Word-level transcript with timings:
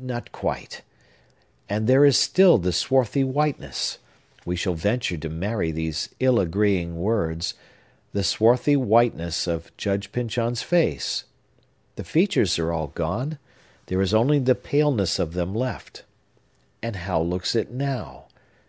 —not 0.00 0.32
quite! 0.32 0.82
And 1.68 1.86
there 1.86 2.04
is 2.04 2.16
still 2.18 2.58
the 2.58 2.72
swarthy 2.72 3.22
whiteness,—we 3.22 4.56
shall 4.56 4.74
venture 4.74 5.16
to 5.16 5.28
marry 5.28 5.70
these 5.70 6.08
ill 6.18 6.40
agreeing 6.40 6.96
words,—the 6.96 8.24
swarthy 8.24 8.74
whiteness 8.74 9.46
of 9.46 9.70
Judge 9.76 10.10
Pyncheon's 10.10 10.62
face. 10.62 11.26
The 11.94 12.02
features 12.02 12.58
are 12.58 12.72
all 12.72 12.88
gone: 12.88 13.38
there 13.86 14.02
is 14.02 14.12
only 14.12 14.40
the 14.40 14.56
paleness 14.56 15.20
of 15.20 15.34
them 15.34 15.54
left. 15.54 16.02
And 16.82 16.96
how 16.96 17.22
looks 17.22 17.54
it 17.54 17.70
now? 17.70 18.24